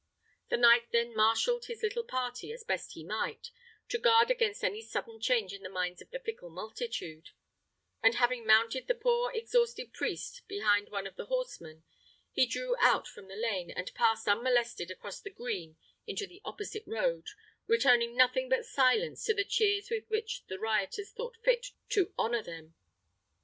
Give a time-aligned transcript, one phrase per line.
[0.49, 3.51] The knight then marshalled his little party as best he might,
[3.89, 7.29] to guard against any sudden change in the minds of the fickle multitude;
[8.01, 11.83] and having mounted the poor exhausted priest behind one of the horsemen,
[12.31, 15.77] he drew out from the lane, and passed unmolested across the green
[16.07, 17.27] into the opposite road,
[17.67, 22.41] returning nothing but silence to the cheers with which the rioters thought fit to honour
[22.41, 22.73] them.